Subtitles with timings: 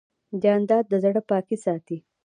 [0.41, 1.97] جانداد د زړه پاکي ساتي.